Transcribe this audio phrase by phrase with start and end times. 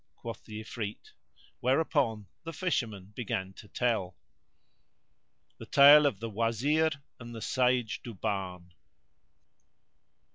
[0.15, 1.11] quoth the Ifrit,
[1.59, 4.17] whereupon the Fisherman began to tell
[5.59, 6.89] The Tale of the Wazir
[7.19, 8.71] and the Sage Duban.